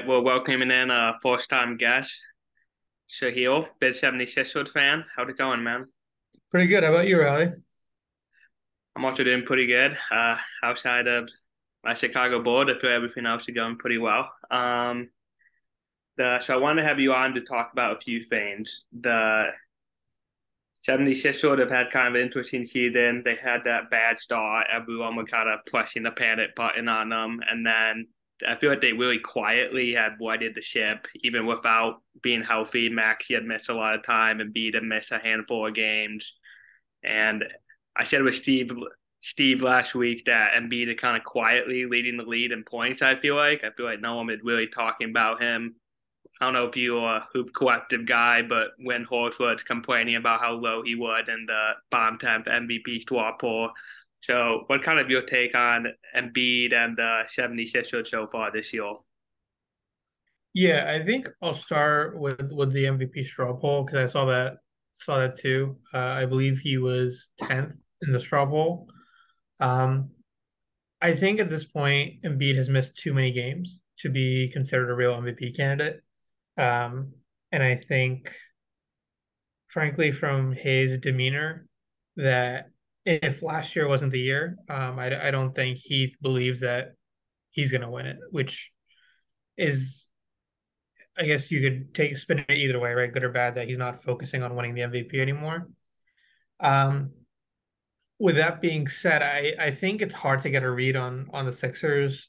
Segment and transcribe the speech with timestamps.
[0.00, 2.12] right, well, welcoming in a first time guest,
[3.10, 5.04] Sahil, big 76ers fan.
[5.14, 5.86] How's it going, man?
[6.50, 6.84] Pretty good.
[6.84, 7.50] How about you, Riley?
[8.96, 9.96] I'm also doing pretty good.
[10.10, 11.28] Uh, outside of
[11.84, 14.30] my Chicago board, I feel everything else is going pretty well.
[14.50, 15.10] Um,
[16.16, 18.84] the so I wanted to have you on to talk about a few things.
[18.98, 19.48] The
[20.88, 23.22] 76ers have had kind of an interesting season.
[23.24, 24.66] They had that bad start.
[24.72, 28.06] Everyone was kind of pushing the panic button on them, and then
[28.46, 32.88] I feel like they really quietly had righted the ship, even without being healthy.
[32.88, 36.34] Maxey had missed a lot of time, and Beat had missed a handful of games.
[37.02, 37.44] And
[37.96, 38.72] I said with Steve
[39.22, 43.02] Steve last week that Embiid is kind of quietly leading the lead in points.
[43.02, 45.74] I feel like I feel like no one is really talking about him.
[46.40, 50.52] I don't know if you're a hoop collective guy, but when was complaining about how
[50.52, 53.72] low he was in the bomb temp MVP straw poll,
[54.22, 58.94] so, what kind of your take on Embiid and the 76ers so far this year?
[60.52, 64.58] Yeah, I think I'll start with with the MVP straw poll because I saw that
[64.92, 65.76] saw that too.
[65.94, 68.88] Uh, I believe he was tenth in the straw poll.
[69.60, 70.10] Um,
[71.00, 74.94] I think at this point, Embiid has missed too many games to be considered a
[74.94, 76.02] real MVP candidate.
[76.58, 77.12] Um,
[77.52, 78.32] and I think,
[79.68, 81.66] frankly, from his demeanor,
[82.16, 82.70] that
[83.04, 86.92] if last year wasn't the year, um, I, I don't think Heath believes that
[87.50, 88.70] he's going to win it, which
[89.56, 90.08] is,
[91.18, 93.12] I guess you could take spin it either way, right?
[93.12, 95.68] Good or bad that he's not focusing on winning the MVP anymore.
[96.60, 97.10] Um,
[98.18, 101.46] with that being said, I, I think it's hard to get a read on on
[101.46, 102.28] the Sixers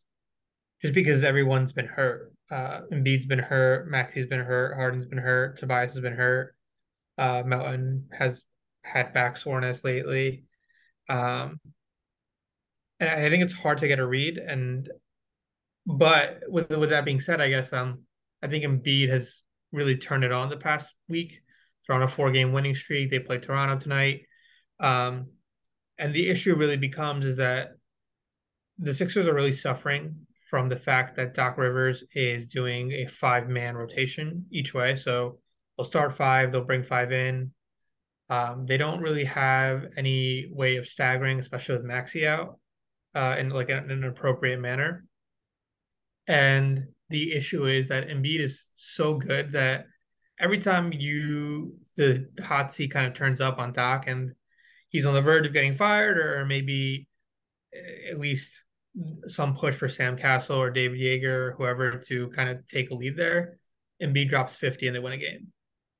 [0.81, 2.33] just because everyone's been hurt.
[2.49, 6.55] Uh, Embiid's been hurt, Maxey's been hurt, Harden's been hurt, Tobias has been hurt,
[7.17, 8.43] uh, Melton has
[8.83, 10.45] had back soreness lately.
[11.11, 11.59] Um,
[12.99, 14.37] and I think it's hard to get a read.
[14.37, 14.89] And
[15.85, 18.03] but with with that being said, I guess um
[18.41, 19.41] I think Embiid has
[19.71, 21.41] really turned it on the past week.
[21.87, 23.09] They're on a four game winning streak.
[23.09, 24.21] They play Toronto tonight.
[24.79, 25.27] Um,
[25.97, 27.71] and the issue really becomes is that
[28.79, 30.15] the Sixers are really suffering
[30.49, 34.95] from the fact that Doc Rivers is doing a five man rotation each way.
[34.95, 35.39] So
[35.77, 37.51] they'll start five, they'll bring five in,
[38.31, 42.59] um, they don't really have any way of staggering, especially with Maxey out,
[43.13, 45.03] uh, in like an, an appropriate manner.
[46.27, 49.85] And the issue is that Embiid is so good that
[50.39, 54.31] every time you the, hot seat kind of turns up on Doc and
[54.87, 57.09] he's on the verge of getting fired, or maybe
[57.73, 58.63] eh, at least
[59.27, 62.95] some push for Sam Cassell or David Joerger or whoever to kind of take a
[62.95, 63.57] lead there.
[64.01, 65.47] Embiid drops 50 and they win a game.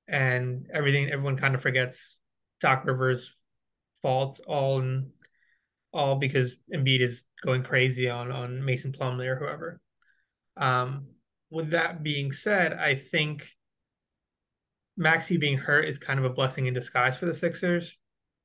[0.08, 2.16] And everything everyone kind of forgets
[2.62, 3.36] Doc Rivers'
[4.02, 5.12] fault, all in,
[5.94, 9.82] all because Embiid is going crazy on on Mason Plumlee or whoever.
[10.58, 11.08] Um,
[11.50, 13.48] with that being said, I think
[14.98, 17.98] Maxey being hurt is kind of a blessing in disguise for the Sixers,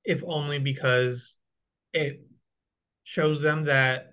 [0.04, 1.37] if only because
[1.93, 2.21] it
[3.04, 4.10] shows them that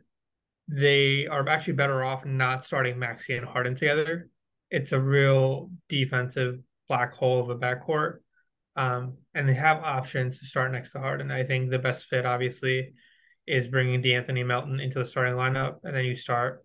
[0.68, 4.30] they are actually better off not starting Maxey and Harden together.
[4.70, 8.18] It's a real defensive black hole of a backcourt.
[8.76, 11.32] Um, and they have options to start next to Harden.
[11.32, 12.94] I think the best fit, obviously,
[13.48, 16.64] is bringing De'Anthony Melton into the starting lineup, and then you start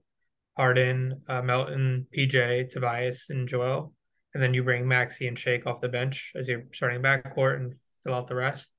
[0.57, 3.93] Harden, uh, Melton, PJ, Tobias, and Joel,
[4.35, 7.75] and then you bring Maxey and Shake off the bench as your starting backcourt and
[8.05, 8.73] fill out the rest.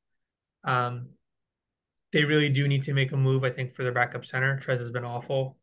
[0.63, 1.09] Um,
[2.11, 4.57] they really do need to make a move, I think, for their backup center.
[4.57, 5.57] Trez has been awful.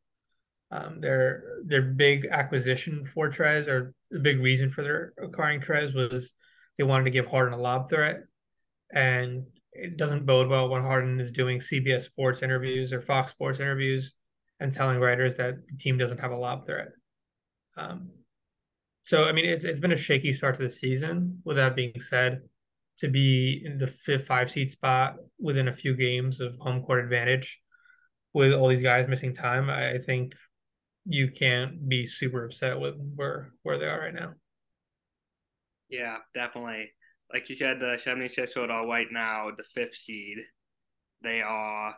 [0.70, 5.94] Um, their their big acquisition for Trez, or the big reason for their acquiring Trez
[5.94, 6.32] was
[6.78, 8.24] they wanted to give Harden a lob threat,
[8.92, 13.60] and it doesn't bode well when Harden is doing CBS Sports interviews or Fox Sports
[13.60, 14.14] interviews
[14.60, 16.88] and telling writers that the team doesn't have a lob threat.
[17.76, 18.10] Um,
[19.04, 21.42] so I mean, it's it's been a shaky start to the season.
[21.44, 22.42] With that being said,
[22.98, 27.04] to be in the fifth five seed spot within a few games of home court
[27.04, 27.60] advantage,
[28.32, 30.34] with all these guys missing time, I think
[31.04, 34.34] you can't be super upset with where where they are right now.
[35.88, 36.90] Yeah, definitely.
[37.32, 40.38] Like you said, the 76 are right now the fifth seed.
[41.22, 41.94] They are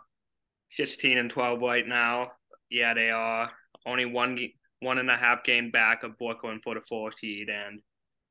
[0.73, 2.29] 16 and 12 right now.
[2.71, 3.51] Yeah, they are
[3.87, 4.39] only one
[4.81, 7.81] one and a half game back of Brooklyn for the four seed, and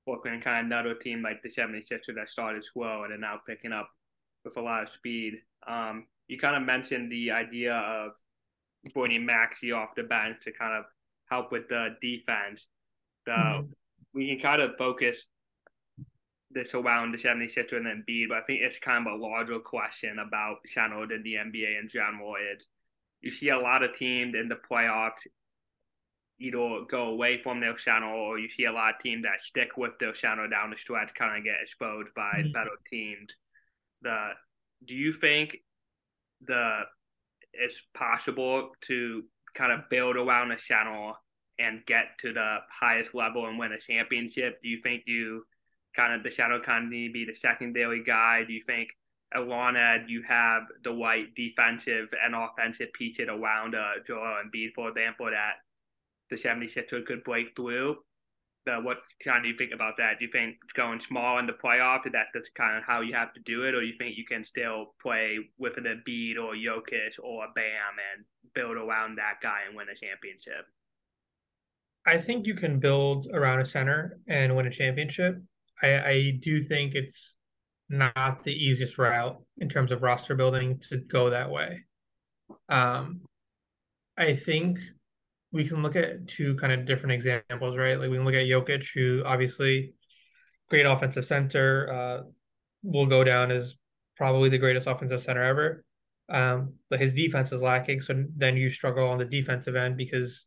[0.05, 3.73] Brooklyn kind of another team like the 76ers that started slow and are now picking
[3.73, 3.89] up
[4.45, 5.33] with a lot of speed.
[5.67, 8.11] Um, you kind of mentioned the idea of
[8.93, 10.85] bringing Maxey off the bench to kind of
[11.29, 12.67] help with the defense.
[13.25, 13.65] So mm-hmm.
[14.13, 15.27] we can kind of focus
[16.57, 20.17] this around the 76ers and Embiid, but I think it's kind of a larger question
[20.19, 22.35] about center and the NBA in general.
[22.35, 22.65] Is
[23.21, 25.25] you see a lot of teams in the playoffs
[26.39, 29.75] either go away from their center or you see a lot of teams that stick
[29.75, 32.51] with their center down the stretch kind of get exposed by mm-hmm.
[32.51, 33.29] better teams.
[34.01, 34.29] The
[34.85, 35.57] do you think
[36.41, 36.81] the
[37.53, 39.23] it's possible to
[39.55, 41.13] kind of build around a center
[41.59, 44.61] and get to the highest level and win a championship?
[44.61, 45.43] Do you think you
[45.97, 48.43] kind of the shadow to be the secondary guy?
[48.45, 48.89] Do you think
[49.35, 55.29] Ed you have the white defensive and offensive pieces around uh, Joel Embiid, for example,
[55.31, 55.55] that
[56.29, 57.97] the 76ers could break through?
[58.67, 60.19] Uh, what kind do you think about that?
[60.19, 63.13] Do you think going small in the playoffs is that that's kind of how you
[63.13, 66.53] have to do it, or you think you can still play with an Embiid or
[66.53, 70.65] Jokic or Bam and build around that guy and win a championship?
[72.05, 75.41] I think you can build around a center and win a championship.
[75.81, 77.33] I, I do think it's
[77.89, 81.85] not the easiest route in terms of roster building to go that way.
[82.69, 83.21] Um,
[84.17, 84.79] I think
[85.51, 87.99] we can look at two kind of different examples, right?
[87.99, 89.93] Like we can look at Jokic, who obviously
[90.69, 92.23] great offensive center, uh,
[92.83, 93.73] will go down as
[94.17, 95.83] probably the greatest offensive center ever.
[96.29, 100.45] Um, but his defense is lacking, so then you struggle on the defensive end because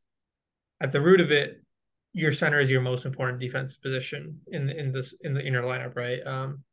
[0.80, 1.62] at the root of it,
[2.12, 5.96] your center is your most important defensive position in in this in the inner lineup,
[5.96, 6.20] right?
[6.26, 6.64] Um,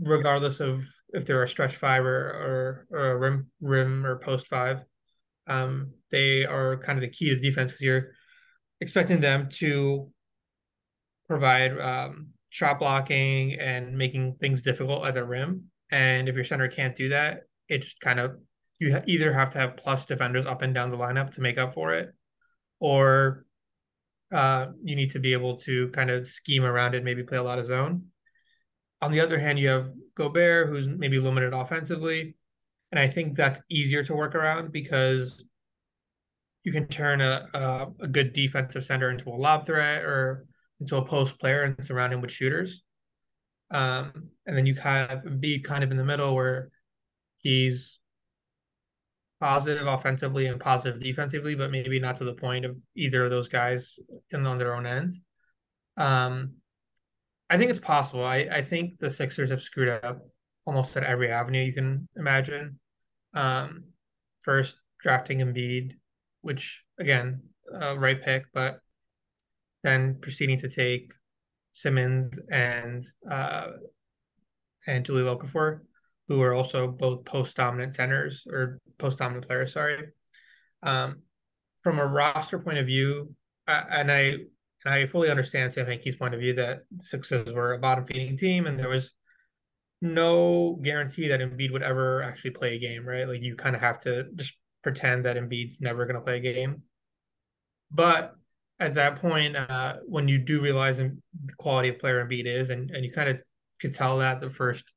[0.00, 4.48] regardless of if they're a stretch five or or, or a rim rim or post
[4.48, 4.80] five,
[5.46, 8.10] um, they are kind of the key to defense because you're
[8.80, 10.10] expecting them to
[11.28, 15.64] provide um, shot blocking and making things difficult at the rim.
[15.90, 18.36] And if your center can't do that, it's kind of
[18.80, 21.74] you either have to have plus defenders up and down the lineup to make up
[21.74, 22.10] for it,
[22.80, 23.46] or
[24.34, 27.42] uh, you need to be able to kind of scheme around it, maybe play a
[27.42, 28.06] lot of zone.
[29.00, 32.34] On the other hand, you have Gobert, who's maybe limited offensively,
[32.90, 35.42] and I think that's easier to work around because
[36.64, 40.46] you can turn a, a, a good defensive center into a lob threat or
[40.80, 42.82] into a post player and surround him with shooters.
[43.70, 46.70] Um, and then you kind of be kind of in the middle where
[47.38, 47.98] he's
[49.40, 53.48] positive offensively and positive defensively, but maybe not to the point of either of those
[53.48, 53.98] guys
[54.30, 55.14] in on their own end.
[55.96, 56.54] Um,
[57.50, 58.24] I think it's possible.
[58.24, 60.22] I, I think the Sixers have screwed up
[60.64, 62.78] almost at every avenue you can imagine.
[63.34, 63.84] Um,
[64.42, 65.92] first drafting Embiid,
[66.40, 67.42] which again,
[67.80, 68.80] uh, right pick, but
[69.82, 71.12] then proceeding to take
[71.72, 73.68] Simmons and uh,
[74.86, 75.80] and Jahlil Okafor,
[76.28, 79.72] who are also both post dominant centers or post dominant players.
[79.72, 80.08] Sorry.
[80.82, 81.22] Um,
[81.82, 83.34] from a roster point of view,
[83.66, 84.36] and I
[84.84, 88.36] and I fully understand Sam Hinkie's point of view that Sixers were a bottom feeding
[88.36, 89.12] team, and there was
[90.00, 93.26] no guarantee that Embiid would ever actually play a game, right?
[93.26, 96.40] Like you kind of have to just pretend that Embiid's never going to play a
[96.40, 96.82] game.
[97.90, 98.34] But
[98.80, 101.16] at that point, uh, when you do realize the
[101.58, 103.38] quality of player Embiid is, and, and you kind of
[103.80, 104.92] could tell that the first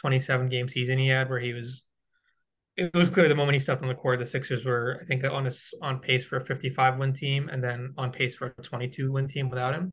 [0.00, 1.82] 27 game season he had, where he was,
[2.76, 5.24] it was clear the moment he stepped on the court, the Sixers were, I think,
[5.24, 5.52] on a,
[5.82, 9.28] on pace for a 55 win team, and then on pace for a 22 win
[9.28, 9.92] team without him.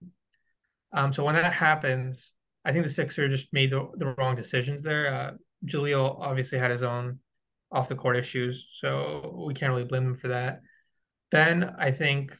[0.93, 4.81] Um, so when that happens, I think the Sixers just made the, the wrong decisions
[4.81, 5.13] there.
[5.13, 5.31] Uh,
[5.65, 7.19] Jahlil obviously had his own
[7.71, 10.61] off the court issues, so we can't really blame him for that.
[11.31, 12.37] Then I think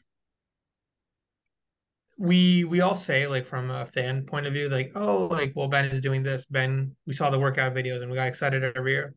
[2.18, 5.68] we we all say like from a fan point of view, like oh like well
[5.68, 6.44] Ben is doing this.
[6.50, 9.14] Ben, we saw the workout videos and we got excited every year.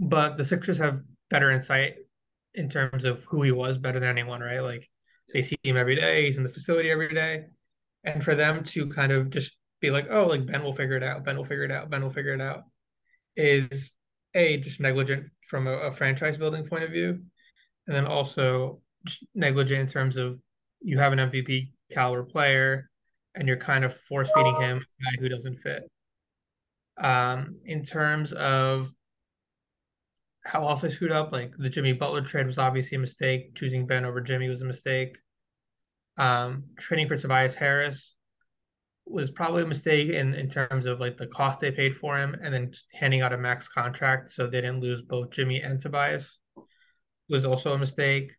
[0.00, 1.94] But the Sixers have better insight
[2.54, 4.60] in terms of who he was better than anyone, right?
[4.60, 4.88] Like
[5.32, 6.26] they see him every day.
[6.26, 7.44] He's in the facility every day,
[8.04, 11.02] and for them to kind of just be like, oh, like Ben will figure it
[11.04, 11.24] out.
[11.24, 11.88] Ben will figure it out.
[11.88, 12.64] Ben will figure it out.
[13.36, 13.92] Is
[14.34, 17.22] a just negligent from a, a franchise building point of view,
[17.86, 20.38] and then also just negligent in terms of
[20.80, 22.90] you have an MVP caliber player,
[23.34, 25.82] and you're kind of force feeding him a guy who doesn't fit.
[26.98, 28.92] Um, in terms of
[30.44, 33.54] how else I screwed up, like the Jimmy Butler trade was obviously a mistake.
[33.54, 35.16] Choosing Ben over Jimmy was a mistake.
[36.16, 38.14] Um, trading for Tobias Harris
[39.06, 42.36] was probably a mistake in, in terms of like the cost they paid for him
[42.42, 46.38] and then handing out a max contract so they didn't lose both Jimmy and Tobias
[47.28, 48.32] was also a mistake.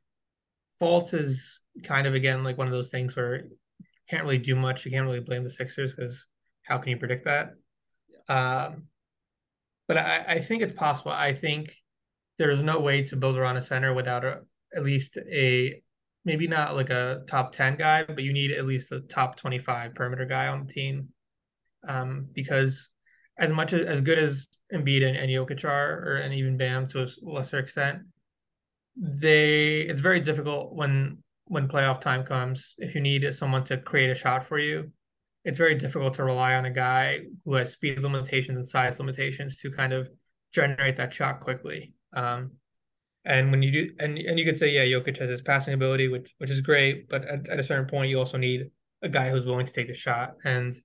[0.82, 3.58] Fultz is kind of again like one of those things where you
[4.10, 4.86] can't really do much.
[4.86, 6.28] You can't really blame the Sixers because
[6.64, 7.54] how can you predict that?
[8.30, 8.66] Yeah.
[8.66, 8.84] Um,
[9.88, 11.12] but I, I think it's possible.
[11.12, 11.74] I think
[12.38, 14.42] there's no way to build around a center without a,
[14.76, 15.82] at least a
[16.26, 19.94] maybe not like a top 10 guy, but you need at least a top 25
[19.94, 21.10] perimeter guy on the team.
[21.86, 22.90] Um, because
[23.38, 26.88] as much as, as good as Embiid and, and Jokic are, or and even Bam
[26.88, 28.04] to a lesser extent,
[28.96, 31.18] they it's very difficult when
[31.54, 34.92] when playoff time comes, if you need someone to create a shot for you,
[35.46, 39.60] it's very difficult to rely on a guy who has speed limitations and size limitations
[39.60, 40.10] to kind of
[40.52, 41.94] generate that shot quickly.
[42.14, 42.54] Um,
[43.24, 46.08] and when you do, and and you could say, yeah, Jokic has his passing ability,
[46.08, 48.72] which which is great, but at, at a certain point, you also need
[49.04, 50.36] a guy who's willing to take the shot.
[50.44, 50.76] And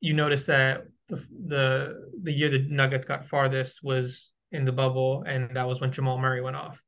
[0.00, 5.22] you notice that the the the year the Nuggets got farthest was in the bubble,
[5.26, 6.82] and that was when Jamal Murray went off.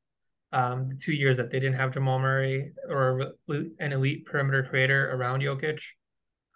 [0.53, 5.11] Um, the two years that they didn't have Jamal Murray or an elite perimeter creator
[5.15, 5.81] around Jokic,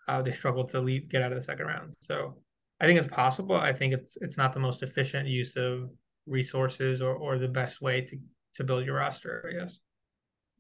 [0.07, 1.95] uh, they struggled to leave, get out of the second round.
[2.01, 2.37] So
[2.79, 3.57] I think it's possible.
[3.57, 5.91] I think it's it's not the most efficient use of
[6.27, 8.19] resources or, or the best way to
[8.57, 9.49] to build your roster.
[9.49, 9.81] I guess.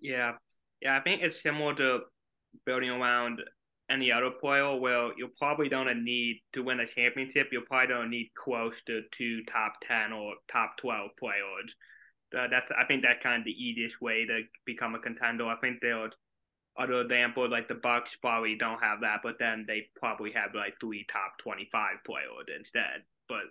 [0.00, 0.33] Yeah,
[0.81, 0.97] yeah.
[0.97, 2.00] I think it's similar to
[2.64, 3.40] building around
[3.90, 4.76] any other player.
[4.76, 7.49] Well, you probably don't need to win a championship.
[7.52, 11.75] You probably don't need close to two top ten or top twelve players.
[12.37, 15.47] Uh, that's I think that's kind of the easiest way to become a contender.
[15.47, 16.12] I think there's
[16.78, 20.75] other examples like the Bucks probably don't have that, but then they probably have like
[20.78, 23.02] three top twenty-five players instead.
[23.28, 23.45] But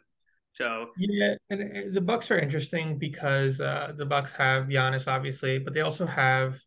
[0.54, 5.74] so yeah, and the Bucks are interesting because uh, the Bucks have Giannis obviously, but
[5.74, 6.60] they also have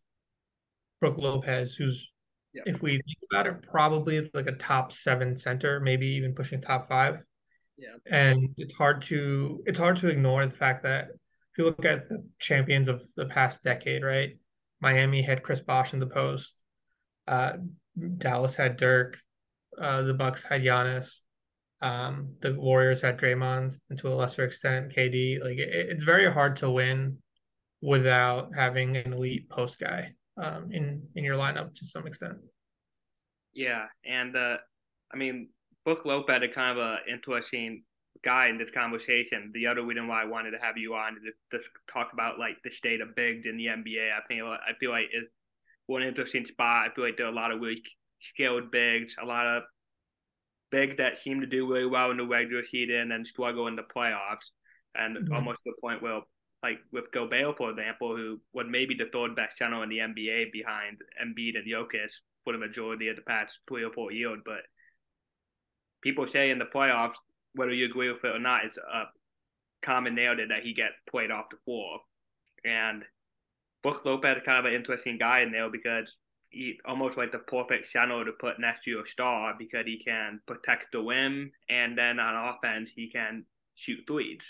[0.99, 2.05] Brook Lopez, who's
[2.53, 2.63] yeah.
[2.65, 6.89] if we think about it, probably like a top seven center, maybe even pushing top
[6.89, 7.23] five.
[7.77, 7.95] Yeah.
[8.11, 11.07] And it's hard to it's hard to ignore the fact that
[11.59, 14.31] you look at the champions of the past decade, right?
[14.79, 16.63] Miami had Chris Bosh in the post.
[17.27, 17.57] Uh,
[18.17, 19.17] Dallas had Dirk.
[19.79, 21.19] Uh, the Bucks had Giannis.
[21.81, 25.41] Um, the Warriors had Draymond, and to a lesser extent, KD.
[25.41, 27.17] Like it, it's very hard to win
[27.81, 30.11] without having an elite post guy
[30.41, 32.37] um, in in your lineup to some extent.
[33.53, 34.57] Yeah, and uh,
[35.13, 35.49] I mean,
[35.85, 37.83] Brook Lopez is kind of an interesting
[38.23, 39.51] guy in this conversation.
[39.53, 42.39] The other reason why I wanted to have you on is to just talk about
[42.39, 44.11] like the state of bigs in the NBA.
[44.11, 45.31] I think I feel like it's
[45.87, 46.89] one interesting spot.
[46.89, 47.83] I feel like there are a lot of really
[48.21, 49.63] skilled bigs, a lot of
[50.71, 53.83] bigs that seem to do really well in the regular season and struggle in the
[53.83, 54.45] playoffs,
[54.95, 55.33] and mm-hmm.
[55.33, 56.21] almost to the point where
[56.61, 60.51] like with Gobert, for example, who was maybe the third best center in the NBA
[60.51, 62.09] behind Embiid and Jokic
[62.43, 64.39] for the majority of the past three or four years.
[64.43, 64.61] But
[66.01, 67.13] people say in the playoffs,
[67.53, 69.05] whether you agree with it or not, it's a
[69.85, 71.99] common narrative that he gets played off the floor.
[72.65, 73.03] And
[73.83, 76.15] Brook Lopez is kind of an interesting guy in there because
[76.49, 80.41] he almost like the perfect center to put next to your star because he can
[80.47, 84.41] protect the rim and then on offense he can shoot threes.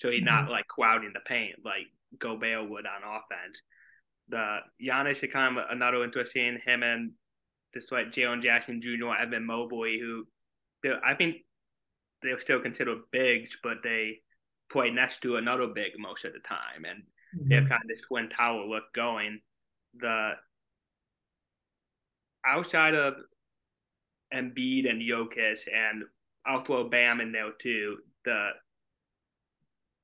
[0.00, 0.26] So he's mm-hmm.
[0.26, 1.86] not like crowding the paint like
[2.18, 3.60] Gobert would on offense.
[4.28, 7.12] The Giannis is kind of another interesting him and
[7.74, 10.24] just like Jaren Jackson Jr., Evan Mobley, who
[11.04, 11.36] I think
[12.22, 14.20] they're still considered bigs, but they
[14.70, 17.02] play next to another big most of the time, and
[17.36, 17.48] mm-hmm.
[17.48, 19.40] they have kind of this twin tower look going.
[19.98, 20.32] The
[22.46, 23.14] outside of
[24.34, 26.04] Embiid and Jokic, and
[26.46, 27.98] I'll throw Bam in there too.
[28.24, 28.50] The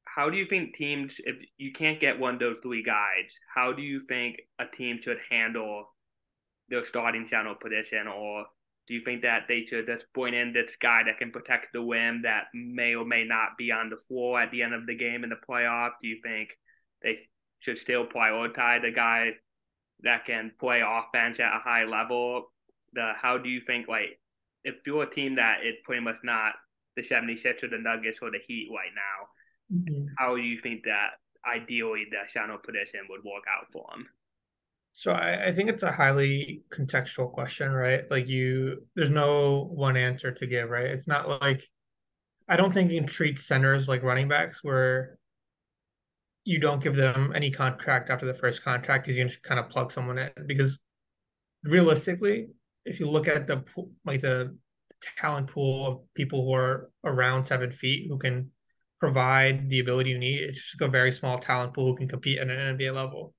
[0.05, 3.73] how do you think teams, if you can't get one of those three guys, how
[3.73, 5.87] do you think a team should handle
[6.69, 8.07] their starting center position?
[8.09, 8.45] Or
[8.93, 11.81] do you think that they should just bring in this guy that can protect the
[11.81, 14.95] rim that may or may not be on the floor at the end of the
[14.95, 15.93] game in the playoff?
[16.03, 16.51] Do you think
[17.03, 17.21] they
[17.61, 19.31] should still prioritize the guy
[20.03, 22.53] that can play offense at a high level?
[22.93, 24.21] The how do you think like
[24.63, 26.53] if you're a team that is pretty much not
[26.95, 30.05] the 76 or the Nuggets or the Heat right now, mm-hmm.
[30.19, 31.13] how do you think that
[31.51, 34.07] ideally the center position would work out for him?
[34.95, 38.03] So I, I, think it's a highly contextual question, right?
[38.11, 40.87] Like you, there's no one answer to give, right?
[40.87, 41.63] It's not like
[42.49, 45.19] I don't think you can treat centers like running backs where
[46.45, 49.59] you don't give them any contract after the first contract because you can just kind
[49.59, 50.31] of plug someone in.
[50.47, 50.81] Because
[51.65, 52.49] realistically,
[52.85, 53.65] if you look at the
[54.05, 54.57] like the
[55.17, 58.51] talent pool of people who are around seven feet who can
[59.01, 60.41] provide the ability you need.
[60.41, 63.35] It's just a very small talent pool who can compete at an NBA level.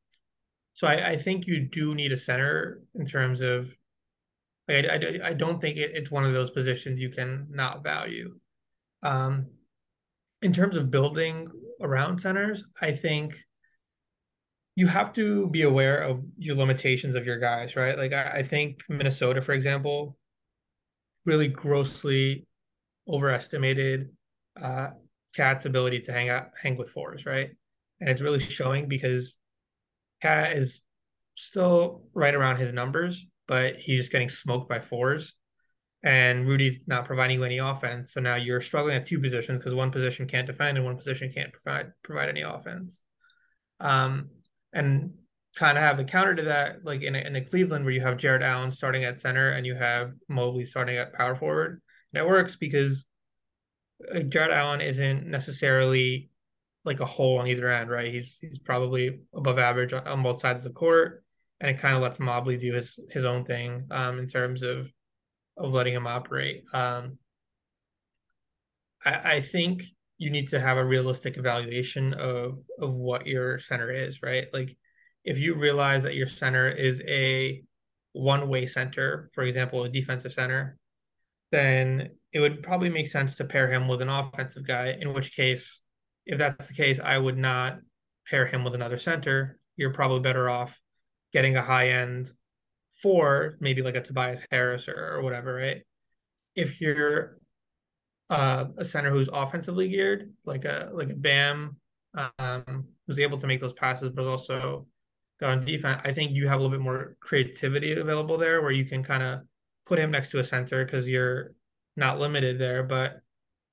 [0.73, 3.69] So I, I think you do need a center in terms of.
[4.69, 8.39] I, I, I don't think it, it's one of those positions you can not value.
[9.01, 9.47] Um,
[10.41, 11.49] in terms of building
[11.81, 13.35] around centers, I think
[14.75, 17.97] you have to be aware of your limitations of your guys, right?
[17.97, 20.17] Like I, I think Minnesota, for example,
[21.25, 22.47] really grossly
[23.07, 24.09] overestimated
[24.61, 24.89] uh,
[25.35, 27.49] KAT's ability to hang out, hang with fours, right?
[27.99, 29.37] And it's really showing because
[30.23, 30.81] KAT is
[31.35, 35.33] still right around his numbers, but he's just getting smoked by fours.
[36.03, 38.13] And Rudy's not providing you any offense.
[38.13, 41.31] So now you're struggling at two positions because one position can't defend and one position
[41.33, 43.01] can't provide provide any offense.
[43.79, 44.29] Um,
[44.73, 45.11] and
[45.55, 48.01] kind of have the counter to that, like in a, in a Cleveland where you
[48.01, 51.81] have Jarrett Allen starting at center and you have Mobley starting at power forward.
[52.13, 53.05] It works because
[54.29, 56.29] Jarrett Allen isn't necessarily
[56.85, 58.13] like a hole on either end, right?
[58.13, 61.23] He's he's probably above average on both sides of the court,
[61.59, 64.91] and it kind of lets Mobley do his his own thing um, in terms of
[65.57, 66.63] of letting him operate.
[66.73, 67.17] Um,
[69.05, 69.83] I, I think
[70.17, 74.47] you need to have a realistic evaluation of of what your center is, right?
[74.53, 74.75] Like
[75.23, 77.63] if you realize that your center is a
[78.13, 80.77] one way center, for example, a defensive center,
[81.51, 84.97] then it would probably make sense to pair him with an offensive guy.
[84.99, 85.82] In which case,
[86.25, 87.79] if that's the case, I would not
[88.27, 89.59] pair him with another center.
[89.75, 90.79] You're probably better off
[91.33, 92.31] getting a high end
[93.01, 95.81] four, maybe like a Tobias Harris or, or whatever, right?
[96.55, 97.37] If you're
[98.29, 101.75] uh, a center who's offensively geared, like a like a Bam,
[102.39, 104.87] um, who's able to make those passes, but also
[105.41, 106.01] on defense.
[106.05, 109.23] I think you have a little bit more creativity available there, where you can kind
[109.23, 109.41] of
[109.85, 111.53] put him next to a center because you're
[111.97, 112.83] not limited there.
[112.83, 113.21] But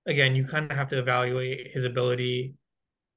[0.06, 2.54] again, you kind of have to evaluate his ability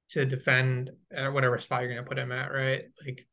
[0.09, 2.83] to defend at whatever spot you're going to put him at, right?
[3.05, 3.25] Like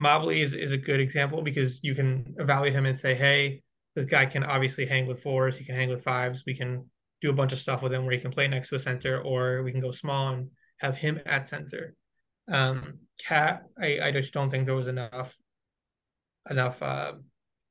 [0.00, 3.62] Mobley is, is a good example because you can evaluate him and say, hey,
[3.96, 6.44] this guy can obviously hang with fours, he can hang with fives.
[6.46, 6.88] We can
[7.20, 9.20] do a bunch of stuff with him where he can play next to a center,
[9.20, 11.96] or we can go small and have him at center.
[12.50, 15.36] Um, KAT, I, I just don't think there was enough
[16.48, 17.12] enough uh,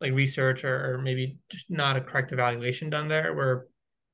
[0.01, 3.65] like research or, or maybe just not a correct evaluation done there where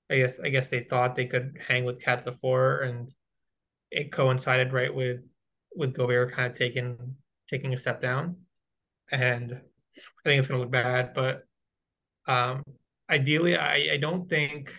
[0.10, 3.14] I guess I guess they thought they could hang with KAT the four and
[3.92, 5.22] it coincided right with
[5.76, 7.16] with Gobert kind of taking
[7.50, 8.38] taking a step down.
[9.12, 11.44] And I think it's gonna look bad, but
[12.28, 12.64] um,
[13.10, 14.74] ideally, I, I don't think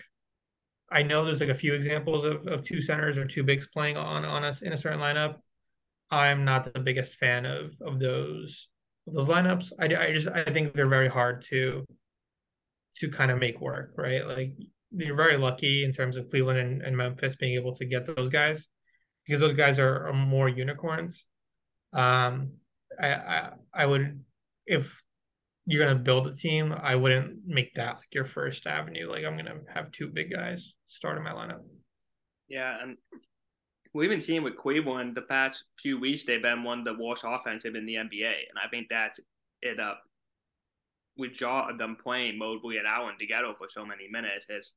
[0.91, 3.97] I know there's like a few examples of, of two centers or two bigs playing
[3.97, 5.37] on on us in a certain lineup.
[6.11, 8.67] I'm not the biggest fan of of those
[9.07, 9.71] of those lineups.
[9.79, 11.85] I, I just I think they're very hard to
[12.97, 14.25] to kind of make work, right?
[14.25, 14.53] Like
[14.97, 18.29] you're very lucky in terms of Cleveland and, and Memphis being able to get those
[18.29, 18.67] guys
[19.25, 21.25] because those guys are, are more unicorns.
[21.93, 22.51] Um,
[22.99, 24.23] I, I I would
[24.65, 25.01] if
[25.65, 29.09] you're gonna build a team, I wouldn't make that like your first avenue.
[29.09, 31.61] Like I'm gonna have two big guys start in my lineup.
[32.47, 32.97] Yeah, and
[33.93, 37.23] we've been seeing with Cleveland the past few weeks they've been one of the worst
[37.25, 39.19] offensive in the NBA, and I think that's
[39.61, 40.01] it up
[41.17, 44.71] with jaw them playing Mobley and Allen together for so many minutes is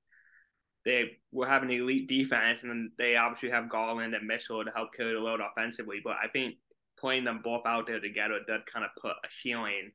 [0.88, 4.70] they will have an elite defense, and then they obviously have Garland and Mitchell to
[4.70, 6.00] help carry the load offensively.
[6.02, 6.54] But I think
[6.98, 9.92] playing them both out there together does kind of put a ceiling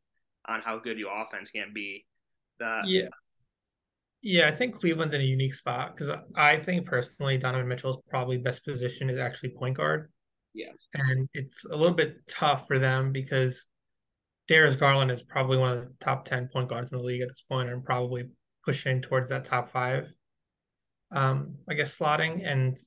[0.47, 2.05] on how good your offense can be.
[2.85, 3.07] Yeah.
[4.21, 8.37] Yeah, I think Cleveland's in a unique spot because I think personally Donovan Mitchell's probably
[8.37, 10.11] best position is actually point guard.
[10.53, 10.69] Yeah.
[10.93, 13.65] And it's a little bit tough for them because
[14.47, 17.29] Darius Garland is probably one of the top 10 point guards in the league at
[17.29, 18.25] this point and probably
[18.63, 20.05] pushing towards that top five.
[21.13, 22.77] Um, I guess slotting and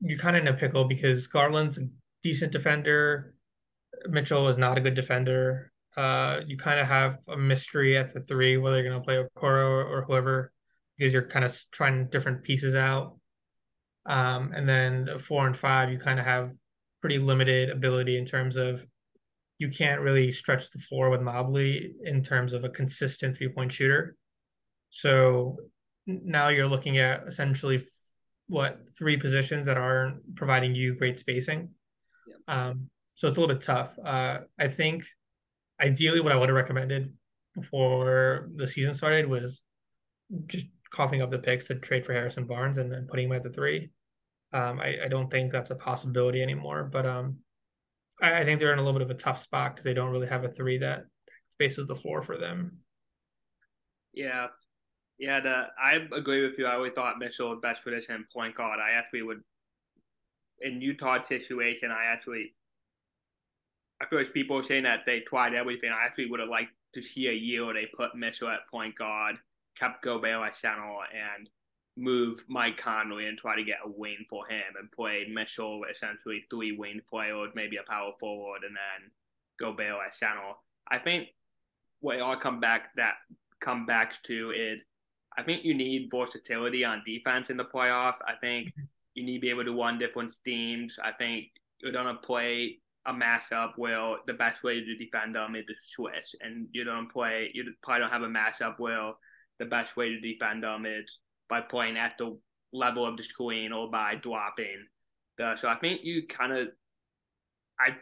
[0.00, 1.86] you're kind of in a pickle because Garland's a
[2.22, 3.34] decent defender.
[4.08, 5.72] Mitchell is not a good defender.
[5.96, 9.16] Uh, you kind of have a mystery at the three, whether you're going to play
[9.16, 10.52] Okoro or, or whoever,
[10.96, 13.16] because you're kind of trying different pieces out.
[14.06, 16.52] Um, and then the four and five, you kind of have
[17.00, 18.84] pretty limited ability in terms of
[19.58, 23.72] you can't really stretch the floor with Mobley in terms of a consistent three point
[23.72, 24.16] shooter.
[24.88, 25.58] So
[26.24, 27.82] now you're looking at essentially
[28.48, 31.70] what three positions that aren't providing you great spacing.
[32.26, 32.68] Yeah.
[32.68, 33.96] Um, so it's a little bit tough.
[34.02, 35.04] Uh, I think
[35.80, 37.12] ideally what I would have recommended
[37.54, 39.62] before the season started was
[40.46, 43.42] just coughing up the picks to trade for Harrison Barnes and then putting him at
[43.42, 43.90] the three.
[44.52, 47.38] Um, I, I don't think that's a possibility anymore, but um,
[48.20, 50.10] I, I think they're in a little bit of a tough spot because they don't
[50.10, 51.04] really have a three that
[51.50, 52.78] spaces the floor for them.
[54.12, 54.48] Yeah,
[55.20, 56.66] yeah, the, I agree with you.
[56.66, 58.80] I always thought Mitchell best position point guard.
[58.80, 59.42] I actually would,
[60.60, 62.54] in Utah's situation, I actually
[64.00, 65.90] I feel like people are saying that they tried everything.
[65.90, 68.96] I actually would have liked to see a year where they put Mitchell at point
[68.96, 69.36] guard,
[69.78, 71.48] kept Gobert at center, and
[71.96, 76.46] move Mike Conley and try to get a wing for him and play Mitchell essentially
[76.48, 79.10] three wing players, maybe a power forward, and then
[79.58, 80.54] Gobert at center.
[80.88, 81.28] I think
[82.00, 83.14] what it all come back that
[83.60, 84.80] come back to is
[85.40, 88.18] I think you need versatility on defense in the playoffs.
[88.28, 88.82] I think mm-hmm.
[89.14, 90.98] you need to be able to run different schemes.
[91.02, 91.46] I think
[91.80, 92.76] you're gonna play
[93.06, 97.10] a matchup where the best way to defend them is to switch, and you don't
[97.10, 97.50] play.
[97.54, 99.12] You probably don't have a matchup where
[99.58, 102.38] the best way to defend them is by playing at the
[102.74, 104.86] level of the screen or by dropping.
[105.38, 106.68] The, so I think you kind of,
[107.80, 107.96] I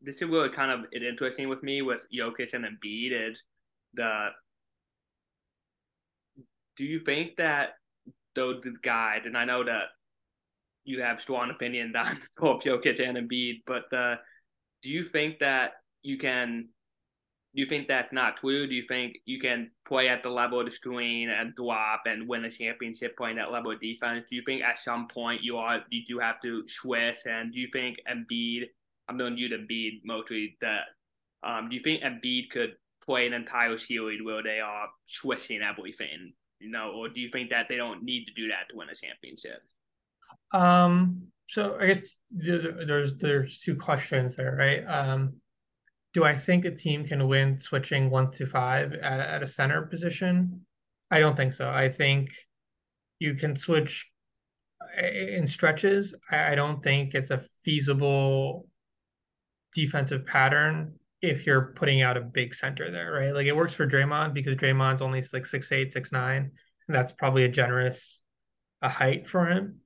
[0.00, 3.42] this is really kind of interesting with me with Jokic and Embiid is
[3.94, 4.28] the.
[6.78, 7.70] Do you think that
[8.34, 9.86] those guys, and I know that
[10.84, 13.84] you have strong opinions on both Jokic and Embiid, but
[14.82, 16.68] do you think that you can?
[17.54, 18.66] Do you think that's not true?
[18.66, 22.28] Do you think you can play at the level of the screen and drop and
[22.28, 24.26] win a championship playing that level of defense?
[24.30, 27.16] Do you think at some point you are you do have to switch?
[27.24, 28.66] And do you think Embiid?
[29.08, 30.56] I'm going to use Embiid mostly.
[30.60, 30.82] That
[31.42, 36.34] um, do you think Embiid could play an entire series where they are switching everything?
[36.60, 38.88] You know, or do you think that they don't need to do that to win
[38.88, 39.62] a championship?
[40.52, 44.84] Um, so I guess there's there's two questions there, right?
[44.86, 45.34] Um,
[46.14, 49.82] do I think a team can win switching one to five at, at a center
[49.82, 50.66] position?
[51.10, 51.68] I don't think so.
[51.68, 52.30] I think
[53.18, 54.06] you can switch
[54.98, 56.14] in stretches.
[56.30, 58.66] I don't think it's a feasible
[59.74, 63.34] defensive pattern if you're putting out a big center there, right?
[63.34, 66.52] Like it works for Draymond because Draymond's only like six eight, six nine,
[66.86, 68.22] and that's probably a generous
[68.82, 69.80] a height for him.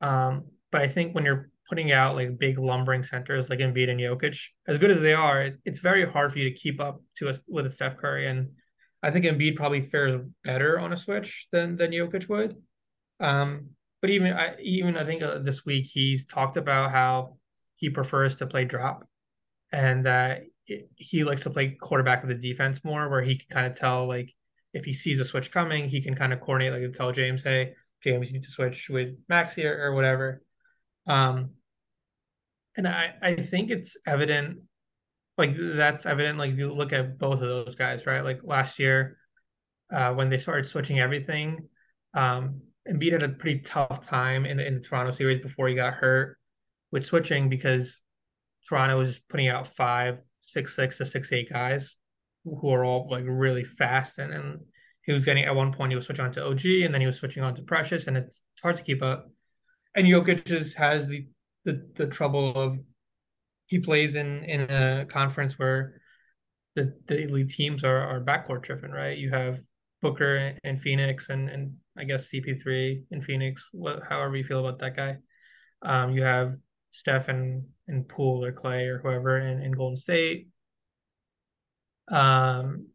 [0.00, 4.00] Um, but I think when you're putting out like big lumbering centers like Embiid and
[4.00, 7.02] Jokic, as good as they are, it, it's very hard for you to keep up
[7.16, 8.26] to us with a Steph Curry.
[8.26, 8.50] And
[9.02, 12.56] I think Embiid probably fares better on a switch than than Jokic would.
[13.20, 13.70] Um,
[14.00, 17.36] but even I even I think uh, this week he's talked about how
[17.76, 19.06] he prefers to play drop,
[19.72, 20.42] and that
[20.96, 24.06] he likes to play quarterback of the defense more, where he can kind of tell
[24.06, 24.34] like
[24.72, 27.72] if he sees a switch coming, he can kind of coordinate like tell James, hey,
[28.02, 30.42] James, you need to switch with Max here or whatever.
[31.06, 31.50] Um,
[32.76, 34.58] and I, I think it's evident,
[35.36, 36.38] like that's evident.
[36.38, 38.22] Like if you look at both of those guys, right?
[38.22, 39.16] Like last year,
[39.92, 41.68] uh, when they started switching everything,
[42.14, 45.74] um, Embiid had a pretty tough time in the in the Toronto series before he
[45.74, 46.38] got hurt
[46.90, 48.02] with switching because
[48.68, 51.96] Toronto was putting out five, six, six to six, eight guys
[52.44, 54.60] who are all like really fast and, and
[55.02, 57.06] he was getting at one point he was switching on to OG and then he
[57.06, 59.30] was switching on to Precious and it's, it's hard to keep up.
[59.94, 61.26] And Jokic just has the
[61.64, 62.78] the the trouble of
[63.66, 66.00] he plays in in a conference where
[66.76, 69.18] the the elite teams are are backcourt driven, right?
[69.18, 69.60] You have
[70.00, 74.78] Booker and Phoenix and and I guess CP3 in Phoenix, what, however you feel about
[74.78, 75.16] that guy.
[75.82, 76.54] Um, you have
[76.98, 80.48] Steph and, and Poole or Clay or whoever in, in Golden State.
[82.10, 82.88] Um,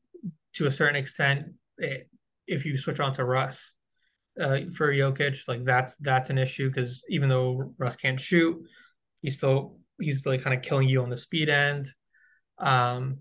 [0.56, 2.10] to a certain extent, it,
[2.46, 3.74] if you switch on to Russ
[4.40, 8.62] uh, for Jokic, like that's that's an issue because even though Russ can't shoot,
[9.22, 11.90] he's still he's like kind of killing you on the speed end.
[12.58, 13.20] Um,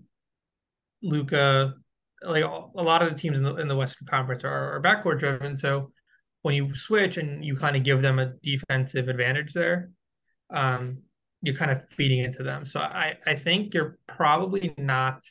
[1.01, 1.75] Luka,
[2.23, 5.19] like a lot of the teams in the in the Western Conference are, are backcourt
[5.19, 5.91] driven, so
[6.41, 9.89] when you switch and you kind of give them a defensive advantage there,
[10.49, 10.99] um,
[11.41, 12.65] you're kind of feeding into them.
[12.65, 15.21] So I I think you're probably not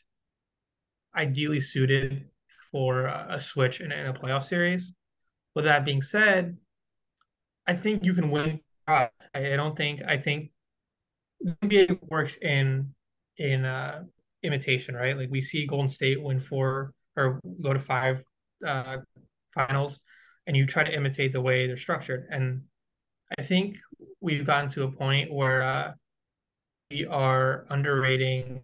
[1.15, 2.29] ideally suited
[2.71, 4.95] for a switch in, in a playoff series.
[5.55, 6.57] With that being said,
[7.67, 8.61] I think you can win.
[8.87, 10.51] I, I don't think I think
[11.63, 12.95] NBA works in
[13.37, 14.05] in uh,
[14.43, 15.17] imitation, right?
[15.17, 18.23] Like we see Golden State win four or go to five
[18.67, 18.99] uh,
[19.55, 20.01] finals,
[20.47, 22.27] and you try to imitate the way they're structured.
[22.31, 22.63] And
[23.39, 23.77] I think
[24.23, 25.93] we've gotten to a point where uh,
[26.91, 28.63] we are underrating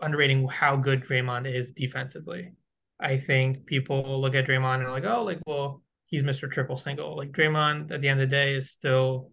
[0.00, 2.52] underrating how good Draymond is defensively.
[3.00, 6.50] I think people look at Draymond and are like, oh, like, well, he's Mr.
[6.50, 7.16] Triple Single.
[7.16, 9.30] Like Draymond at the end of the day is still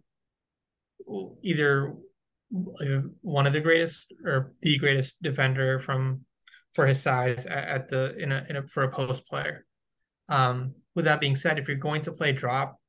[1.44, 1.94] either
[3.22, 6.22] one of the greatest or the greatest defender from
[6.74, 9.66] for his size at, the in a, in a for a post player.
[10.30, 12.80] Um, with that being said, if you're going to play drop,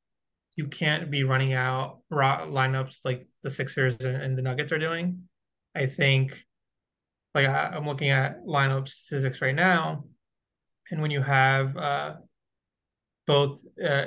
[0.57, 5.29] you can't be running out raw lineups like the Sixers and, the Nuggets are doing.
[5.75, 6.33] I think
[7.35, 10.05] like I, am looking at lineup statistics right now,
[10.90, 12.14] and when you have uh,
[13.27, 14.07] both uh,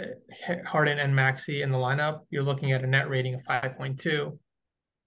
[0.66, 4.38] Harden and Maxey in the lineup, you're looking at a net rating of 5.2.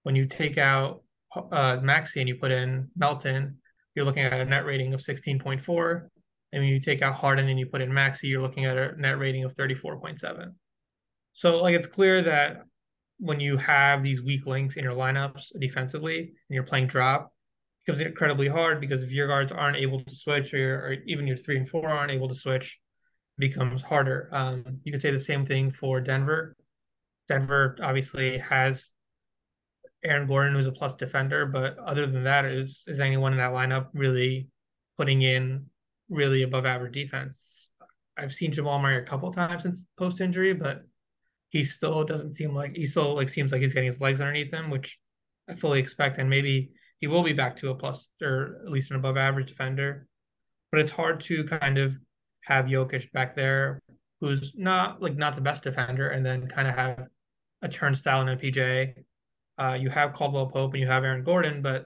[0.03, 1.03] When you take out
[1.35, 3.57] uh, Maxey and you put in Melton,
[3.95, 6.07] you're looking at a net rating of 16.4.
[6.53, 8.99] And when you take out Harden and you put in Maxey, you're looking at a
[9.01, 10.53] net rating of 34.7.
[11.33, 12.63] So, like, it's clear that
[13.17, 17.31] when you have these weak links in your lineups defensively and you're playing drop,
[17.85, 21.37] becomes incredibly hard because if your guards aren't able to switch or, or even your
[21.37, 22.79] three and four aren't able to switch,
[23.37, 24.29] becomes harder.
[24.31, 26.55] Um, you could say the same thing for Denver.
[27.27, 28.91] Denver obviously has
[30.03, 33.51] Aaron Gordon, who's a plus defender, but other than that, is is anyone in that
[33.51, 34.49] lineup really
[34.97, 35.65] putting in
[36.09, 37.69] really above average defense?
[38.17, 40.83] I've seen Jamal Murray a couple times since post injury, but
[41.53, 44.51] he still doesn't seem like he still like seems like he's getting his legs underneath
[44.51, 44.99] him, which
[45.47, 48.89] I fully expect, and maybe he will be back to a plus or at least
[48.89, 50.07] an above average defender.
[50.71, 51.93] But it's hard to kind of
[52.45, 53.79] have Jokic back there,
[54.19, 57.07] who's not like not the best defender, and then kind of have
[57.61, 58.95] a turnstile in a PJ.
[59.59, 61.85] Uh, you have Caldwell Pope and you have Aaron Gordon, but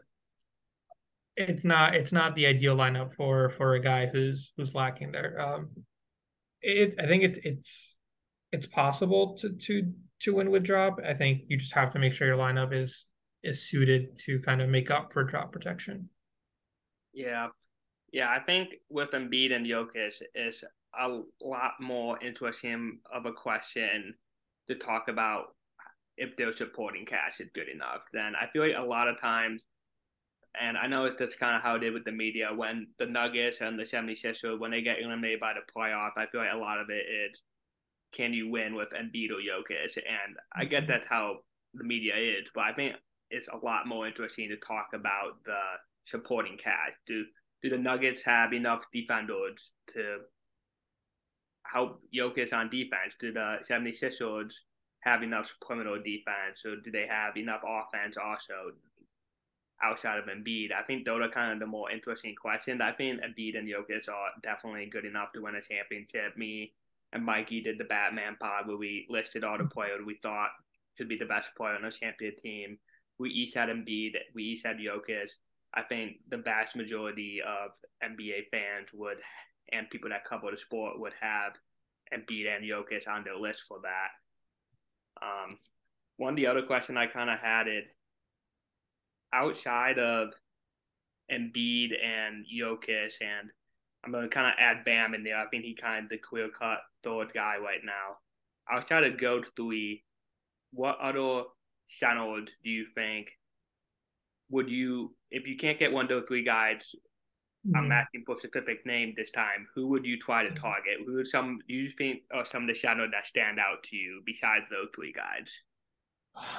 [1.35, 5.37] it's not it's not the ideal lineup for for a guy who's who's lacking there.
[5.41, 5.71] Um,
[6.61, 7.96] it I think it's it's
[8.51, 10.99] it's possible to to to win with drop.
[11.05, 13.05] I think you just have to make sure your lineup is
[13.43, 16.09] is suited to kind of make up for drop protection.
[17.13, 17.47] Yeah,
[18.11, 18.29] yeah.
[18.29, 20.63] I think with Embiid and Jokic is
[20.99, 24.15] a lot more interesting of a question
[24.67, 25.55] to talk about
[26.17, 28.01] if their supporting cast is good enough.
[28.11, 29.63] Then I feel like a lot of times,
[30.59, 33.61] and I know that's kind of how it did with the media when the Nuggets
[33.61, 36.79] and the 76ers, when they get eliminated by the playoff, I feel like a lot
[36.79, 37.39] of it is
[38.13, 39.97] can you win with Embiid or Jokic?
[39.97, 40.91] And I get mm-hmm.
[40.91, 41.37] that's how
[41.73, 42.95] the media is, but I think
[43.29, 45.59] it's a lot more interesting to talk about the
[46.05, 46.95] supporting cast.
[47.05, 47.25] Do
[47.61, 50.19] do the Nuggets have enough defenders to
[51.63, 53.15] help Jokic on defense?
[53.19, 54.51] Do the 76ers
[55.01, 58.75] have enough perimeter defense, or do they have enough offense also
[59.83, 60.71] outside of Embiid?
[60.71, 62.81] I think those are kind of the more interesting questions.
[62.81, 66.37] I think Embiid and Jokic are definitely good enough to win a championship.
[66.37, 66.73] Me
[67.13, 70.49] and Mikey did the Batman pod where we listed all the players we thought
[70.97, 72.77] could be the best player on a champion team.
[73.19, 75.29] We each had Embiid, we each had Jokic.
[75.73, 77.71] I think the vast majority of
[78.03, 79.17] NBA fans would,
[79.71, 81.53] and people that cover the sport would have
[82.13, 85.25] Embiid and Jokic on their list for that.
[85.25, 85.57] Um,
[86.17, 87.93] one the other question I kind of had it
[89.33, 90.29] outside of
[91.31, 93.49] Embiid and Jokic, and
[94.07, 95.37] I'm gonna kind of add Bam in there.
[95.37, 98.17] I think he kind of the clear cut third guy right now.
[98.69, 99.97] I'll try to go through
[100.71, 101.43] what other
[101.89, 103.27] centers do you think
[104.49, 106.81] would you if you can't get one of those three guys
[107.65, 107.75] mm-hmm.
[107.75, 109.67] I'm asking for a specific name this time.
[109.75, 110.99] Who would you try to target?
[111.05, 113.95] Who are some do you think are some of the shadows that stand out to
[113.95, 115.51] you besides those three guys?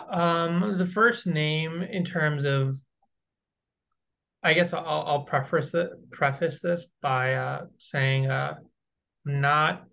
[0.08, 2.74] Um, the first name in terms of,
[4.42, 8.57] I guess I'll, I'll preface it, preface this by uh, saying uh,
[9.27, 9.85] I'm not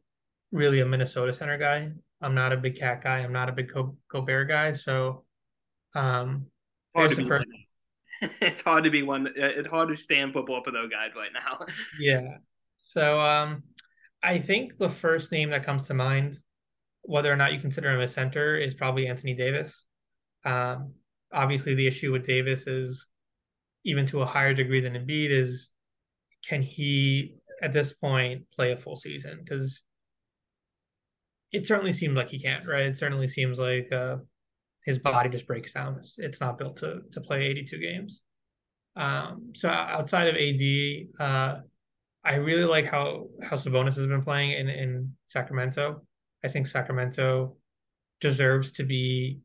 [0.51, 1.91] really a Minnesota center guy.
[2.21, 3.19] I'm not a big KAT guy.
[3.19, 4.73] I'm not a big Go- Gobert guy.
[4.73, 5.25] So,
[5.93, 6.47] um,
[6.95, 7.45] hard to be first...
[8.41, 9.31] it's hard to be one.
[9.36, 11.65] It's hard to stand football for those guys right now.
[11.99, 12.38] yeah.
[12.77, 13.63] So, um,
[14.23, 16.38] I think the first name that comes to mind,
[17.01, 19.86] whether or not you consider him a center, is probably Anthony Davis.
[20.45, 20.93] Um,
[21.34, 23.08] obviously, the issue with Davis is,
[23.85, 25.71] even to a higher degree than Embiid, is
[26.47, 29.39] can he at this point play a full season?
[29.43, 29.83] Because
[31.51, 32.87] it certainly seems like he can't, right?
[32.87, 34.17] It certainly seems like uh,
[34.83, 35.97] his body just breaks down.
[35.99, 38.21] It's, it's, not built to to play 82 games.
[38.95, 41.61] Um, so outside of AD, uh,
[42.23, 46.01] I really like how how Sabonis has been playing in in Sacramento.
[46.43, 47.55] I think Sacramento
[48.19, 49.39] deserves to be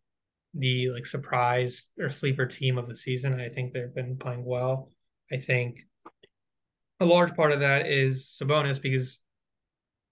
[0.54, 3.40] the like surprise or sleeper team of the season.
[3.40, 4.90] I think they've been playing well.
[5.32, 5.80] I think
[7.00, 9.20] a large part of that is Sabonis because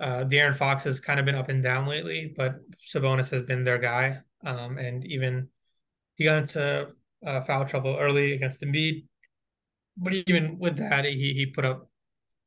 [0.00, 3.64] uh, De'Aaron Fox has kind of been up and down lately, but Sabonis has been
[3.64, 4.18] their guy.
[4.44, 5.48] Um, and even
[6.14, 6.88] he got into
[7.26, 9.06] uh, foul trouble early against Embiid,
[9.96, 11.90] but even with that, he he put up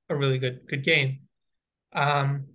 [0.09, 1.19] a really good good game.
[1.93, 2.45] Um,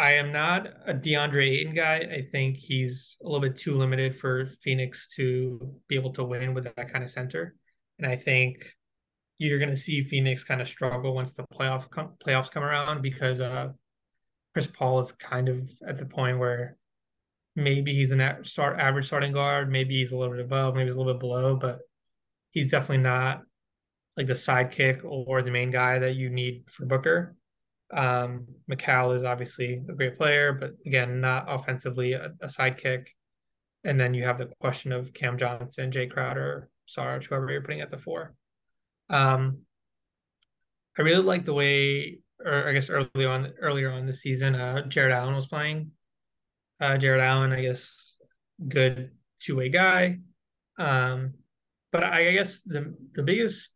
[0.00, 1.96] I am not a DeAndre Ayton guy.
[2.10, 6.54] I think he's a little bit too limited for Phoenix to be able to win
[6.54, 7.54] with that kind of center,
[7.98, 8.64] and I think
[9.36, 13.02] you're going to see Phoenix kind of struggle once the playoff com- playoffs come around
[13.02, 13.72] because uh,
[14.54, 16.78] Chris Paul is kind of at the point where
[17.54, 20.94] maybe he's an start average starting guard, maybe he's a little bit above, maybe he's
[20.94, 21.80] a little bit below, but
[22.52, 23.42] he's definitely not
[24.16, 27.36] like the sidekick or the main guy that you need for Booker.
[27.92, 33.08] Um, Mikal is obviously a great player, but again, not offensively a, a sidekick.
[33.84, 37.80] And then you have the question of Cam Johnson, Jae Crowder, Sarge, whoever you're putting
[37.80, 38.34] at the four.
[39.08, 39.62] Um,
[40.98, 44.86] I really like the way or I guess early on earlier on the season, uh,
[44.86, 45.92] Jarrett Allen was playing.
[46.80, 48.16] Uh, Jarrett Allen, I guess,
[48.66, 50.18] good two way guy.
[50.78, 51.34] Um,
[51.92, 53.72] but I, I guess the the biggest,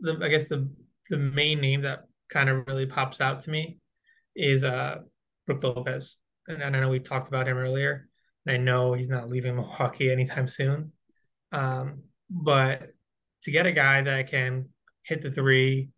[0.00, 0.70] the I guess the
[1.10, 3.78] the main name that kind of really pops out to me
[4.34, 4.98] is uh
[5.46, 6.16] Brook Lopez,
[6.48, 8.08] and, and I know we talked about him earlier,
[8.46, 10.92] I know he's not leaving Milwaukee anytime soon.
[11.52, 12.90] Um, but
[13.42, 14.68] to get a guy that can
[15.02, 15.90] hit the three,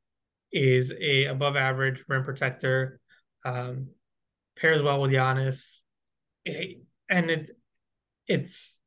[0.52, 3.00] is a above average rim protector,
[3.44, 3.88] um,
[4.56, 5.62] pairs well with Giannis,
[6.46, 7.50] and it's
[8.26, 8.78] it's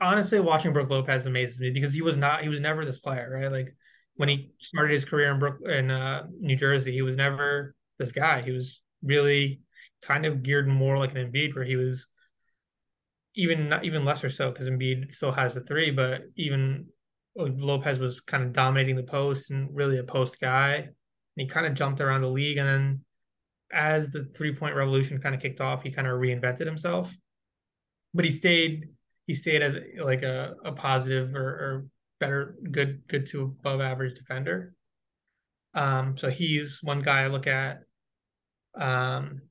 [0.00, 3.30] honestly, watching Brook Lopez amazes me because he was not he was never this player,
[3.32, 3.50] right?
[3.50, 3.76] Like
[4.22, 8.12] when he started his career in Brook in uh, New Jersey, he was never this
[8.12, 8.40] guy.
[8.40, 9.62] He was really
[10.00, 12.06] kind of geared more like an Embiid, where he was
[13.34, 16.86] even not even lesser so because Embiid still has the three, but even
[17.34, 20.74] Lopez was kind of dominating the post and really a post guy.
[20.74, 20.94] And
[21.34, 23.04] he kind of jumped around the league, and then
[23.72, 27.12] as the three point revolution kind of kicked off, he kind of reinvented himself.
[28.14, 28.84] But he stayed
[29.26, 31.86] he stayed as like a, a positive or, or
[32.22, 34.74] better good good to above average defender.
[35.74, 37.80] Um, so he's one guy I look at.
[38.78, 39.42] Um,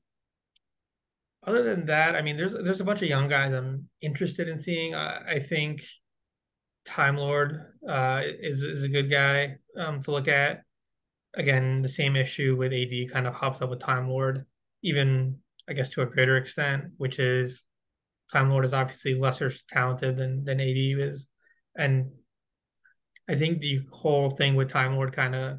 [1.44, 4.58] other than that, I mean, there's there's a bunch of young guys I'm interested in
[4.58, 4.94] seeing.
[4.94, 5.82] I, I think
[6.86, 10.62] Time Lord uh, is is a good guy um, to look at.
[11.34, 14.46] Again, the same issue with AD kind of hops up with Time Lord,
[14.82, 17.62] even I guess to a greater extent, which is
[18.32, 21.26] Time Lord is obviously lesser talented than than AD is,
[21.76, 22.12] and
[23.28, 25.58] I think the whole thing with Time Lord kind of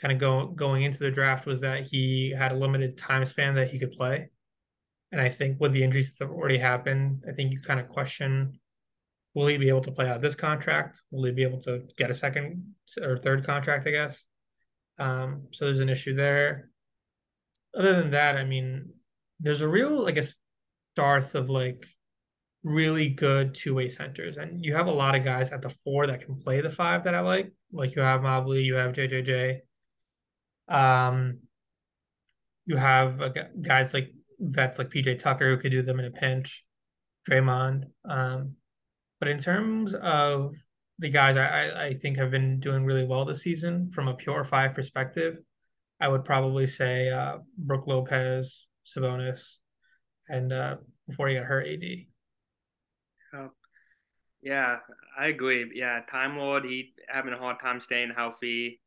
[0.00, 3.54] kind of go, going into the draft was that he had a limited time span
[3.54, 4.30] that he could play.
[5.12, 7.88] And I think with the injuries that have already happened, I think you kind of
[7.88, 8.58] question
[9.34, 11.02] will he be able to play out this contract?
[11.10, 14.24] Will he be able to get a second or third contract, I guess?
[14.98, 16.70] Um, so there's an issue there.
[17.76, 18.94] Other than that, I mean,
[19.38, 20.34] there's a real, I guess,
[20.96, 21.84] dearth of like
[22.66, 24.36] really good two-way centers.
[24.36, 27.04] And you have a lot of guys at the four that can play the five
[27.04, 27.52] that I like.
[27.72, 29.60] Like you have Mobley, you have JJJ.
[30.68, 31.38] Um,
[32.64, 33.22] you have
[33.62, 36.64] guys like vets like PJ Tucker who could do them in a pinch,
[37.30, 37.84] Draymond.
[38.04, 38.56] Um,
[39.20, 40.56] but in terms of
[40.98, 44.44] the guys I, I think have been doing really well this season from a pure
[44.44, 45.36] five perspective,
[46.00, 49.54] I would probably say uh, Brook Lopez, Sabonis,
[50.28, 51.82] and uh, before he got hurt, AD.
[53.34, 53.50] Oh,
[54.42, 54.78] yeah,
[55.18, 55.70] I agree.
[55.74, 58.80] Yeah, Time Lord, he having a hard time staying healthy.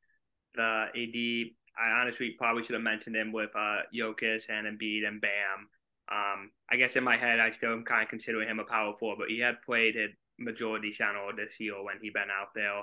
[0.56, 5.22] The AD, I honestly probably should have mentioned him with uh, Jokic and Embiid and
[5.22, 5.68] Bam.
[6.12, 8.96] Um, I guess in my head, I still am kind of considering him a power
[8.98, 12.82] forward, but he had played his majority center this year when he been out there.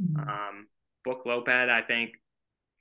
[0.00, 0.28] Mm-hmm.
[0.28, 0.66] Um,
[1.04, 2.12] Brook Lopez, I think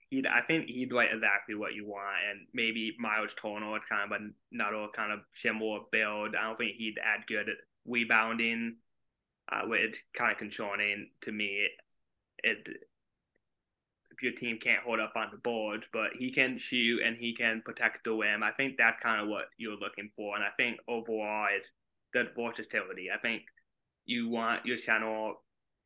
[0.10, 4.22] he'd, I think he'd like exactly what you want, and maybe Miles Turner kind of
[4.52, 6.36] another kind of similar build.
[6.36, 7.50] I don't think he'd add good
[7.86, 8.78] rebounding,
[9.52, 9.62] uh,
[10.16, 11.68] kind of concerning to me.
[12.44, 12.68] It
[14.12, 17.34] if your team can't hold up on the boards, but he can shoot and he
[17.34, 18.44] can protect the rim.
[18.44, 21.72] I think that's kind of what you're looking for, and I think overall is
[22.14, 23.08] good versatility.
[23.14, 23.42] I think
[24.06, 25.36] you want your channel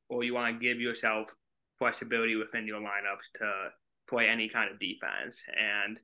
[0.10, 1.30] or you want to give yourself
[1.78, 3.70] flexibility within your lineups to
[4.10, 5.42] play any kind of defense.
[5.58, 6.00] And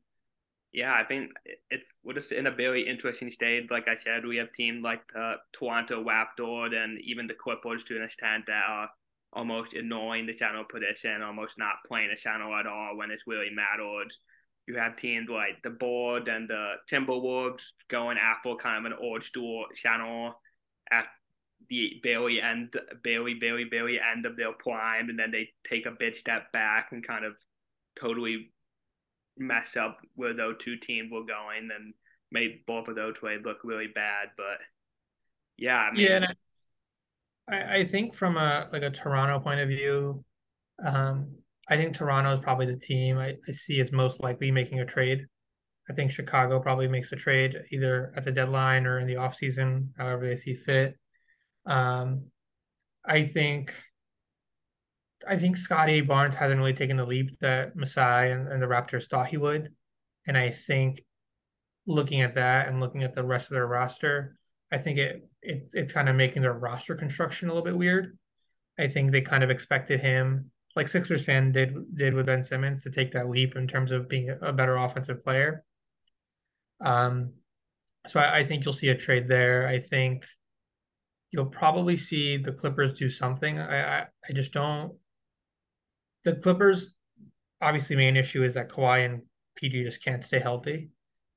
[0.73, 1.31] yeah, I think
[1.69, 3.69] it's we're just in a very interesting stage.
[3.69, 7.95] Like I said, we have teams like the Toronto Raptors and even the Clippers to
[7.95, 8.89] an extent that are
[9.31, 13.51] almost ignoring the center position, almost not playing the center at all when it's really
[13.53, 14.09] mattered.
[14.67, 19.23] You have teams like the Board and the Timberwolves going after kind of an old
[19.23, 20.31] school center
[20.91, 21.05] at
[21.69, 25.91] the very end, very, very, very end of their prime, and then they take a
[25.91, 27.33] big step back and kind of
[27.95, 28.51] totally
[29.37, 31.93] mess up where those two teams were going and
[32.31, 34.29] made both of those ways look really bad.
[34.37, 34.59] But
[35.57, 36.27] yeah, I mean, yeah,
[37.49, 40.23] I, I think from a like a Toronto point of view,
[40.83, 41.35] um,
[41.69, 44.85] I think Toronto is probably the team I, I see as most likely making a
[44.85, 45.25] trade.
[45.89, 49.89] I think Chicago probably makes a trade either at the deadline or in the offseason,
[49.97, 50.97] however they see fit.
[51.65, 52.27] Um,
[53.05, 53.73] I think
[55.27, 59.09] I think Scottie Barnes hasn't really taken the leap that Masai and, and the Raptors
[59.09, 59.73] thought he would.
[60.27, 61.03] And I think
[61.85, 64.37] looking at that and looking at the rest of their roster,
[64.71, 68.17] I think it it's it's kind of making their roster construction a little bit weird.
[68.79, 72.83] I think they kind of expected him, like Sixers fan did did with Ben Simmons,
[72.83, 75.63] to take that leap in terms of being a better offensive player.
[76.81, 77.33] Um,
[78.07, 79.67] so I, I think you'll see a trade there.
[79.67, 80.25] I think
[81.31, 83.59] you'll probably see the Clippers do something.
[83.59, 84.93] I, I, I just don't.
[86.23, 86.93] The Clippers,
[87.61, 89.21] obviously, main issue is that Kawhi and
[89.55, 90.89] PG just can't stay healthy.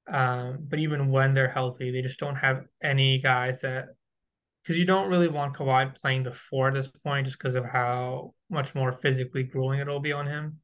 [0.09, 3.89] Um, but even when they're healthy, they just don't have any guys that
[4.62, 7.64] because you don't really want Kawhi playing the four at this point just because of
[7.64, 10.59] how much more physically grueling it'll be on him.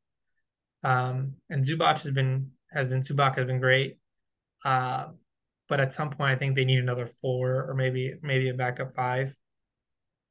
[0.82, 3.98] Um, and Zubac has been has been Zubac has been great.
[4.64, 5.08] Uh,
[5.68, 8.94] but at some point I think they need another four or maybe maybe a backup
[8.94, 9.34] five.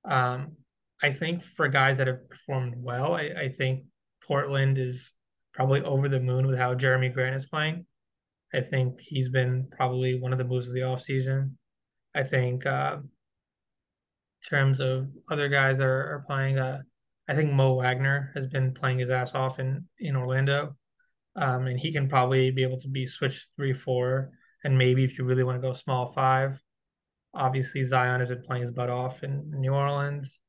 [0.06, 0.58] Um,
[1.02, 3.86] I think for guys that have performed well, I, I think
[4.26, 5.14] Portland is
[5.54, 7.86] probably over the moon with how Jerami Grant is playing.
[8.54, 11.54] I think he's been probably one of the moves of the offseason.
[12.14, 12.98] I think uh,
[14.48, 16.82] terms of other guys that are, are playing, uh,
[17.28, 20.76] I think Mo Wagner has been playing his ass off in in Orlando,
[21.36, 24.32] um, and he can probably be able to be switched three four,
[24.64, 26.62] and maybe if you really want to go small five,
[27.34, 30.40] obviously Zion has been playing his butt off in New Orleans.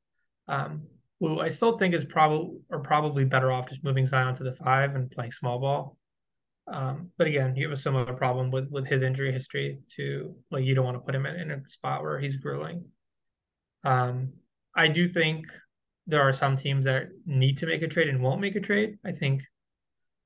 [0.48, 0.82] Um,
[1.20, 4.54] who I still think is probably or probably better off just moving Zion to the
[4.56, 5.96] five and playing small ball.
[6.66, 10.64] Um, but again, you have a similar problem with with his injury history to like
[10.64, 12.84] you don't want to put him in, in a spot where he's grueling.
[13.84, 14.32] Um,
[14.74, 15.46] I do think
[16.06, 18.98] there are some teams that need to make a trade and won't make a trade.
[19.04, 19.42] I think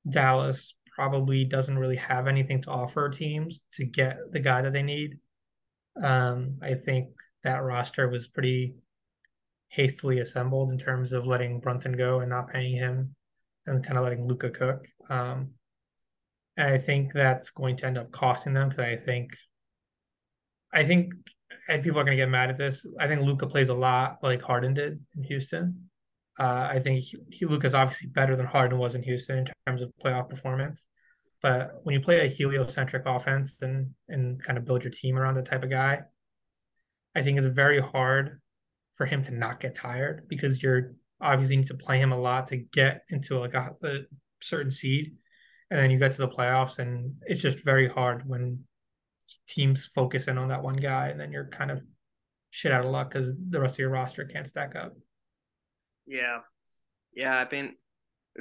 [0.09, 4.83] Dallas probably doesn't really have anything to offer teams to get the guy that they
[4.83, 5.19] need.
[6.03, 7.09] Um, I think
[7.45, 8.77] that roster was pretty
[9.69, 13.14] hastily assembled in terms of letting Brunson go and not paying him
[13.67, 14.87] and kind of letting Luka cook.
[15.11, 15.51] Um,
[16.57, 19.37] and I think that's going to end up costing them because I think,
[20.73, 21.12] I think,
[21.69, 22.87] and people are going to get mad at this.
[22.99, 25.89] I think Luka plays a lot like Harden did in Houston.
[26.39, 29.93] Uh, I think he Luka's obviously better than Harden was in Houston in terms of
[30.03, 30.87] playoff performance.
[31.43, 35.37] But when you play a heliocentric offense and and kind of build your team around
[35.37, 36.03] that type of guy,
[37.14, 38.41] I think it's very hard
[38.97, 42.47] for him to not get tired because you're obviously need to play him a lot
[42.49, 44.01] to get into like a, a
[44.40, 45.14] certain seed,
[45.70, 48.64] and then you get to the playoffs, and it's just very hard when
[49.49, 51.80] teams focus in on that one guy, and then you're kind of
[52.51, 54.94] shit out of luck because the rest of your roster can't stack up.
[56.07, 56.38] Yeah,
[57.14, 57.74] yeah, I mean,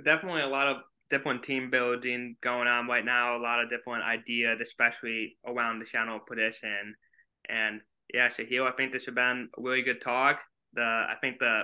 [0.04, 0.78] definitely a lot of
[1.10, 3.38] different team building going on right now.
[3.38, 6.96] A lot of different ideas, especially around the center position,
[7.50, 7.82] and
[8.14, 10.42] yeah, Sahil, I think this has been a really good talk.
[10.74, 11.64] The I think the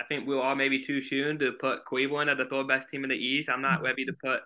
[0.00, 2.88] I think we are all maybe too soon to put Cleveland as the third best
[2.88, 3.48] team in the East.
[3.48, 4.40] I'm not ready to put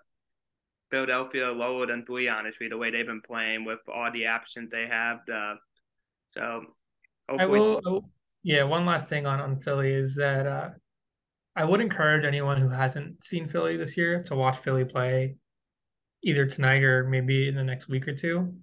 [0.89, 4.87] Philadelphia lower than three, honestly, the way they've been playing with all the options they
[4.87, 5.19] have.
[5.27, 5.55] The,
[6.31, 6.63] so
[7.29, 8.09] I will, I will,
[8.43, 10.69] yeah, one last thing on, on Philly is that uh,
[11.55, 15.35] I would encourage anyone who hasn't seen Philly this year to watch Philly play
[16.23, 18.55] either tonight or maybe in the next week or two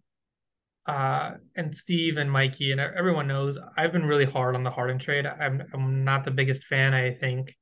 [0.86, 4.98] uh, and Steve and Mikey and everyone knows I've been really hard on the Harden
[4.98, 5.26] trade.
[5.26, 6.92] I'm I'm not the biggest fan.
[6.92, 7.56] I think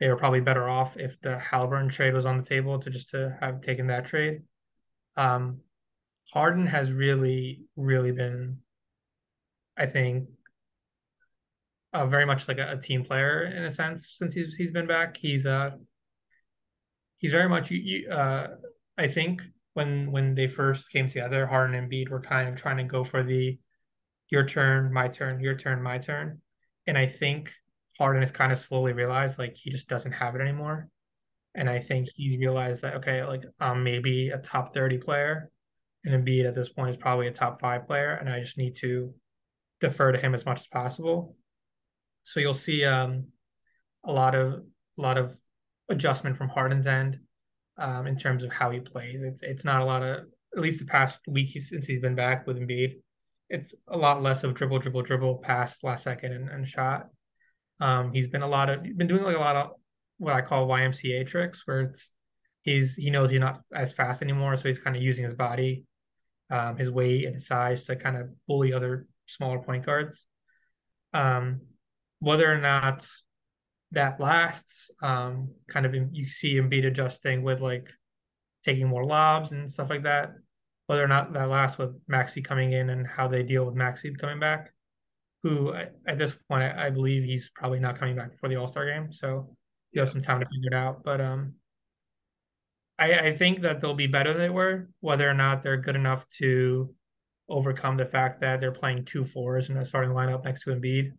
[0.00, 3.10] they were probably better off if the Halliburton trade was on the table to just
[3.10, 4.42] to have taken that trade.
[5.16, 5.60] Um,
[6.32, 8.58] Harden has really, really been,
[9.76, 10.28] I think,
[11.92, 14.88] uh, very much like a, a, team player in a sense since he's he's been
[14.88, 15.16] back.
[15.16, 15.70] He's uh
[17.18, 18.56] he's very much you, you uh
[18.98, 19.42] I think
[19.74, 23.04] when when they first came together, Harden and Embiid were kind of trying to go
[23.04, 23.58] for the
[24.30, 26.40] your turn, my turn, your turn, my turn.
[26.86, 27.52] And I think
[27.98, 30.88] Harden has kind of slowly realized like he just doesn't have it anymore.
[31.54, 35.50] And I think he's realized that okay, like um maybe a top 30 player
[36.04, 38.76] and Embiid at this point is probably a top five player, and I just need
[38.76, 39.14] to
[39.80, 41.36] defer to him as much as possible.
[42.24, 43.28] So you'll see um
[44.04, 44.64] a lot of
[44.98, 45.36] a lot of
[45.88, 47.20] adjustment from Harden's end
[47.76, 49.22] um, in terms of how he plays.
[49.22, 52.46] It's it's not a lot of at least the past week since he's been back
[52.46, 52.94] with Embiid.
[53.50, 57.08] It's a lot less of dribble, dribble, dribble, pass last second and, and shot.
[57.80, 59.70] Um, he's been a lot of been doing like a lot of
[60.18, 62.10] what I call YMCA tricks, where it's
[62.62, 65.84] he's he knows he's not as fast anymore, so he's kind of using his body,
[66.50, 70.26] um, his weight and his size to kind of bully other smaller point guards.
[71.12, 71.62] Um,
[72.20, 73.06] whether or not
[73.94, 74.90] that lasts.
[75.02, 77.88] Um, kind of you see Embiid adjusting with like
[78.64, 80.32] taking more lobs and stuff like that.
[80.86, 84.14] Whether or not that lasts with Maxey coming in and how they deal with Maxey
[84.14, 84.72] coming back,
[85.42, 85.72] who
[86.06, 88.86] at this point I, I believe he's probably not coming back for the All Star
[88.86, 89.56] game, so
[89.92, 91.02] you have some time to figure it out.
[91.02, 91.54] But um,
[92.98, 94.88] I, I think that they'll be better than they were.
[95.00, 96.94] Whether or not they're good enough to
[97.48, 101.12] overcome the fact that they're playing two fours in the starting lineup next to Embiid,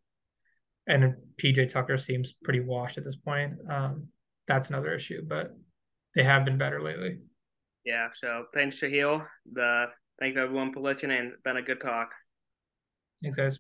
[0.88, 3.54] and PJ Tucker seems pretty washed at this point.
[3.70, 4.08] Um,
[4.48, 5.56] that's another issue, but
[6.14, 7.20] they have been better lately.
[7.84, 8.10] Yeah.
[8.16, 9.26] So thanks, Sahil.
[9.52, 9.86] The
[10.20, 11.32] thank everyone for listening.
[11.34, 12.12] It's been a good talk.
[13.22, 13.60] Thanks, guys.